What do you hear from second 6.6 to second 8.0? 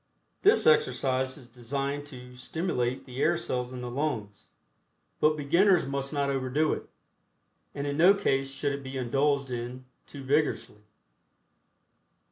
it, and in